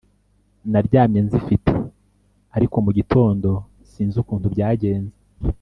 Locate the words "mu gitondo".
2.85-3.49